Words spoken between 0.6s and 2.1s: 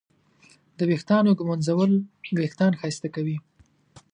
د ویښتانو ږمنځول